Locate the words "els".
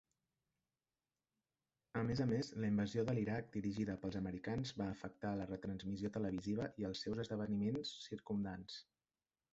6.91-7.07